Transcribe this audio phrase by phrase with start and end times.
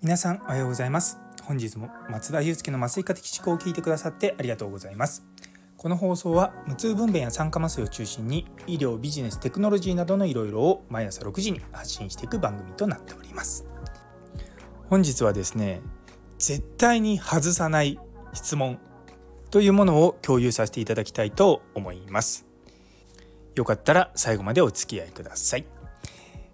[0.00, 1.18] 皆さんおはようございます。
[1.42, 5.22] 本日も松田祐介の麻酔科的思考を聞いてくださってありがとうございます。
[5.76, 13.66] この放送は無痛分娩や酸化麻酔を中心に医療ビジネステクノロジーなどのいろいろを毎朝6時に発信していく番組となっております。
[14.88, 15.82] 本日はですね
[16.38, 17.98] 絶対に外さない
[18.32, 18.78] 質問
[19.50, 22.51] というものを共有させていただきたいと思います。
[23.54, 25.64] よかったら最後までお付き合いください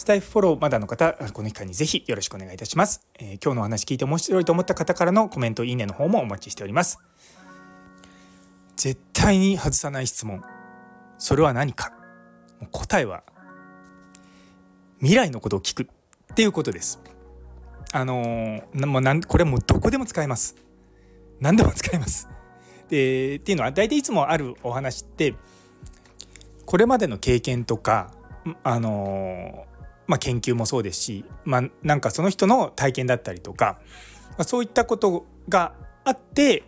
[0.00, 3.06] スタイフフォローまだの方、この機会にぜひよろしくお願いいたします。
[3.18, 7.00] えー、今日のお話聞いて面白いと思った方からのコメント、いいねの方もお待ちしております。
[8.76, 10.42] 絶対に外さない質問。
[11.18, 11.92] それは何か
[12.72, 13.24] 答えは、
[15.00, 16.98] 未来のことを聞くっていうことです。
[17.92, 20.56] あのー、もうなんこれもうどこでも使えます。
[21.40, 22.26] 何でも使えます。
[22.88, 25.34] でっていうのは大体いつもあるお話って
[26.70, 28.12] これまでの経験とか
[28.62, 29.66] あの
[30.06, 33.80] まあ、研究もそうですし、まあ、なんかその人の体験だったりとか、
[34.30, 35.72] まあ、そういったことが
[36.04, 36.62] あって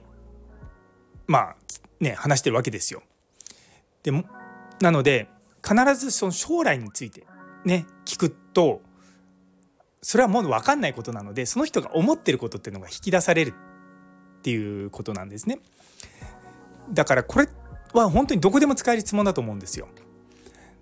[1.29, 1.57] まあ
[2.01, 3.05] ね話してるわけですよ。
[4.03, 4.25] でも
[4.81, 5.29] なので
[5.65, 7.25] 必ずその将来について
[7.65, 8.83] ね聞くと
[10.03, 13.55] それはもう分かんないことなのでその人が思ってることっていうのが引き出される
[14.39, 15.61] っていうことなんですね。
[16.91, 17.49] だからこれ
[17.93, 19.89] は本当にどこでも使える質問だと思うんですよ。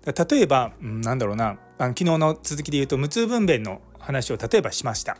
[0.05, 5.17] 例えば、うん、なんだろうなあの昨日の続きで言うと無痛分娩の話を例えばしました。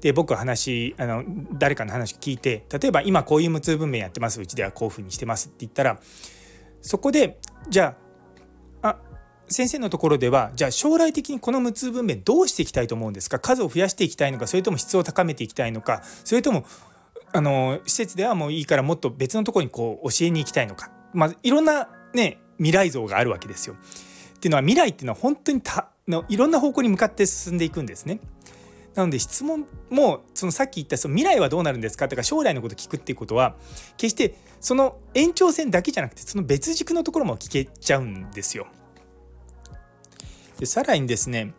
[0.00, 6.00] で僕は話あの誰かの話聞いて例えば今こういう無痛分娩やってますうちではこういうふうにしてますって言ったら
[6.80, 7.96] そこでじゃ
[8.82, 8.96] ああ
[9.48, 13.38] 先生のところではじゃあ将来的にこの無痛分娩どうしていきたいと思うんですか？
[13.38, 16.64] 数を増やしていきたいのかそれとも質を高めていきたいのかそれとも
[17.32, 23.74] あの施設ではもういいからもっと別のところにこう教えに行きたいのか、まあ、いろんなね未来像があるわけですよ。
[23.74, 28.20] っていうのは未来っていうのは本当にたのいろんな方向に向かって進んでいくんですね。
[28.94, 33.56] なので質問もそのさっき言ったその未来はどうなるんですかとか将来のこと聞くっていうことは
[33.96, 38.66] 決してその延長線だけじゃなくてその別軸のところも聞けちゃうんですよ。
[40.58, 41.54] でさらにですね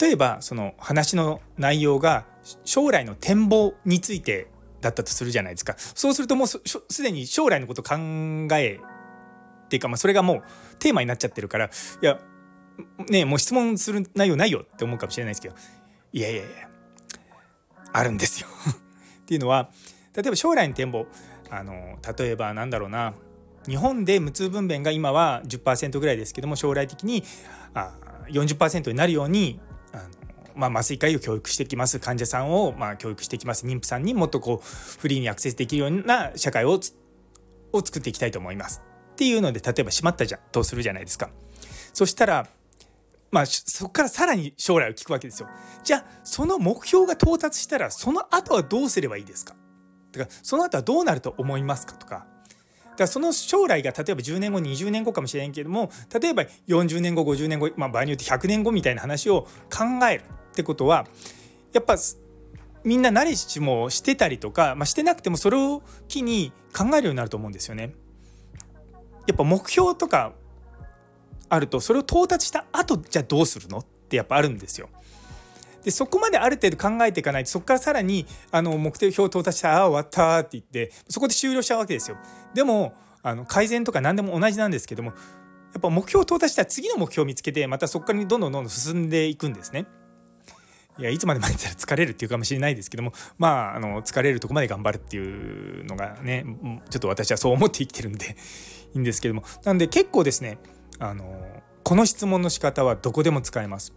[0.00, 2.26] 例えばその話の内容が
[2.64, 4.48] 将来の展望について
[4.80, 7.96] だったとするじゃないですかそうするともうすでに将来のこと考
[8.52, 8.80] え
[9.72, 10.42] ていうか、まあ、それがもう
[10.78, 12.20] テーマになっちゃってるからいや
[13.08, 15.54] ねもう質問する内容ないよって思うかもしれないですけど
[16.12, 16.50] いやいやいや
[17.94, 18.48] あるんですよ。
[19.22, 19.70] っていうのは
[20.14, 21.06] 例えば将来の展望
[21.50, 23.14] あの例えばなんだろうな
[23.66, 27.24] 日本で無痛分娩が今は10%ぐらいですけども将来的に
[27.72, 27.94] あ
[28.28, 29.60] 40%になるように
[29.92, 30.04] あの、
[30.54, 34.66] まあ、麻酔科医を教育してきます患者さんをまあ教育してきます妊婦さんにもっとこう
[35.00, 36.78] フリーにアクセスできるような社会を
[37.72, 38.91] を作っていきたいと思います。
[39.22, 41.30] っていうので例えば閉まったじゃんとするじゃないですか。
[41.92, 42.48] そしたら
[43.30, 45.48] まあ、そこからさらに将来を聞くわけですよ。
[45.84, 49.54] じゃあその目標が到達したらその後はどうすればいいですか？
[50.10, 52.26] とかその後はどうなると思いますかとか
[52.82, 55.90] だからその将来が例えば10年後20年後かもしれんけども
[56.20, 61.06] 例えば40年後50年後、まあ、場合によって100年後みたいな話を考えるってことは
[61.72, 61.96] やっぱ
[62.84, 67.94] みんな慣れしもしてたりとか、まあ、してなくてもそれを機に考えるようになると思うんですよね。
[69.26, 70.32] やっぱ目標とか
[71.48, 74.88] あるとそれを到達した後じゃあどうするのってやっぱあるんですよ。
[75.84, 82.16] でそこまである程度考えていかないとそこからさらにあの目標到達したああ終わったって言ってそこで終了しちゃうわけですよ。
[82.54, 89.86] でもあの改善とか何でも同じなんですけどもやっぱ目標到達したら次の目標を見つけてまたそこからどんどんどんどん進んでいくんですね。
[90.98, 96.44] いやいつまで待ってたら疲れるっていうかもしれないですけどもまああの疲れるとこまで頑張るっていうのがね
[96.90, 98.36] ちょっと私はそう思って生きてるんで
[98.94, 99.42] いいんですけども。
[99.64, 100.58] なんで結構ですね
[100.98, 103.94] あのこの質問の仕方はどこでも使えます。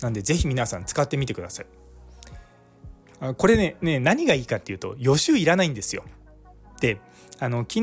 [0.00, 1.66] なんで是非皆さん使ってみてください。
[3.36, 6.04] これねね何がいいかっていうと予習いらないんですよ。
[6.80, 6.98] で
[7.38, 7.80] あの昨日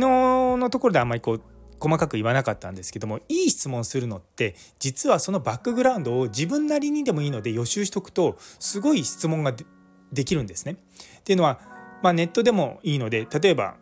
[0.57, 1.41] のところであんまりこう
[1.81, 9.53] 細かく言わなかったんですけどもいい質問するのって実はそのバックグラウンドを自分なりにでもいいので予習しとくとすごい質問が
[10.13, 10.73] できるんですね。
[11.19, 11.59] っていうのは、
[12.03, 13.75] まあ、ネットでもいいので例えば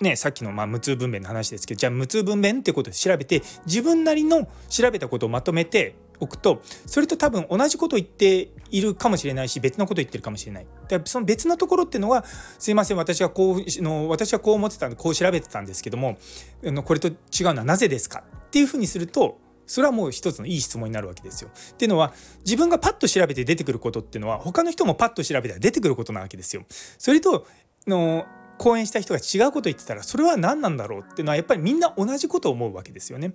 [0.00, 10.66] ね、さっきのまあ無痛分娩の話ですけどじゃあ無痛分娩ってことで調べて自分なりの調べたことをまとめておくとそれと多分同じこと言っているかもしれないし別のこと言ってるかもしれない。
[10.88, 12.24] でその別のところっていうのは
[12.58, 16.18] すいません私はこうの私はこう思ってたんでこう調べてたんですけども
[16.64, 21.50] あのこれと違うのはなぜですかっていうふうにするとそれはもう一つのいい質問になるわけですよ。
[21.72, 22.14] っていうのは
[22.44, 26.64] 自分がパッと調べて出てくることっていうのは他の人もパッと調べたら出てくることなわけですよ。
[26.98, 27.46] それと
[27.86, 28.26] の
[28.58, 33.34] 講演した人が違うこと言ってたらそれは何なんだろうっていうのはやっぱりみんな同じことを思うわけですよね。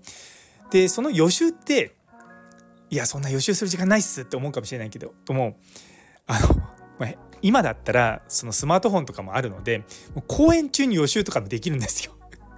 [0.72, 1.96] でその予習って
[2.92, 5.58] いやそんな予習する時間ないっすって思うかもしれないけどとも
[6.28, 6.48] あの、
[7.00, 7.08] ま、
[7.42, 9.80] 今だったらそのスマートフォンとかもあるので
[10.14, 12.14] もう公演中に予習とかもできるんですよ。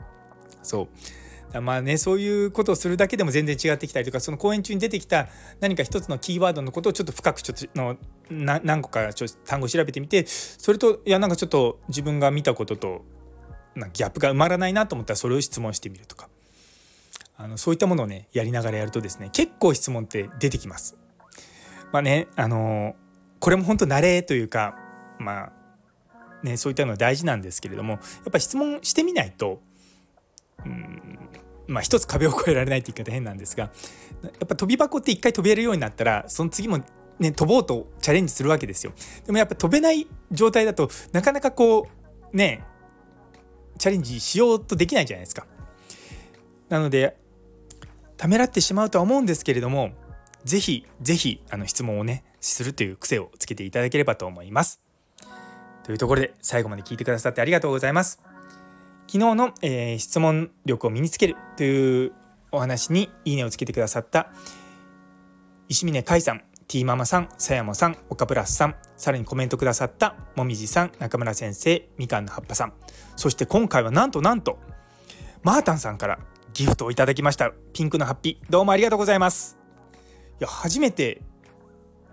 [0.64, 1.62] そう。
[1.62, 5.28] まあねそういうことをするだけでも全然違ってきたりとかその講演中に出てきた
[5.60, 7.96] 何か一つのキーワードのことをちょっと深くちょっとの
[8.32, 13.06] 何個かちょ単語調べてみてそれといやなんかちょっと自分が見たことと
[13.76, 16.28] なギャップが埋まらないなと思ったらそれを質問してみるとか。
[17.38, 20.98] あのそういったものをねやりながらやるとですね結構質問って出てきます。
[21.92, 22.96] まあねあの
[23.40, 24.76] これも本当慣れというか
[25.20, 28.00] まあねそういったのは大事なんですけれどもや
[28.30, 29.62] っぱ質問してみないと
[30.66, 31.30] うん
[31.68, 33.72] まあ一つ壁を越えられないって言い方変なんですが
[34.24, 36.80] やっぱ飛び箱って一回飛べるようになったらその次も
[37.20, 38.94] ね飛ぼうとチャレンジするわけですよ
[39.26, 41.88] でもやっぱ飛べない状態だとなかなかこ
[42.32, 42.64] うね
[43.78, 45.46] チャレンジしようとできないじゃないですか
[46.70, 47.18] なので
[48.18, 49.92] ためらってしまうとは思うんですけれども
[50.44, 54.82] 是非是非あの質問をねするという癖をつけていただければと思います。
[55.84, 58.22] というところで最後まで聞いてくださってありがとうございます。
[59.08, 62.14] 昨日の、えー、質問力を身につけるという
[62.52, 64.32] お話にいいねをつけてくださった
[65.70, 72.74] 石峰海さん、ティーママさん、さやもさん、岡プラスさん、さらにコメントくださったもみじさん、中村先生、みかんの葉っぱさん、
[73.16, 74.60] そして今回はなんとなんと
[75.42, 76.20] マータンさんから
[76.54, 77.52] ギフトをいただきました。
[77.74, 78.52] ピンクのハッピー。
[78.52, 79.58] どうもありがとうございます。
[80.40, 81.22] いや初めて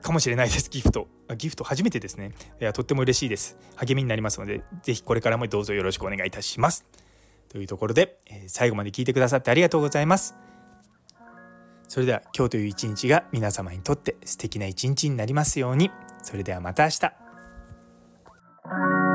[0.03, 0.71] かもしれないです。
[0.71, 1.09] ギフト。
[1.37, 2.33] ギフト初めてですね。
[2.61, 3.59] いやとっても嬉しいです。
[3.77, 6.87] 励みになりますので是非これからもどうぞよろしくお願いいたします。
[7.51, 10.37] というところで、え最後まで聞いてくださってありがとうございます。
[11.89, 15.91] それでは今日という一日が皆様にとって素敵な一日になりますように。
[16.23, 19.10] それではまた明日。